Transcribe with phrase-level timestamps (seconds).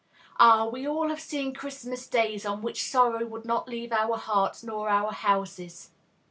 [0.39, 0.65] Ah!
[0.65, 4.89] we all have seen Christmas days on which sorrow would not leave our hearts nor
[4.89, 5.91] our houses.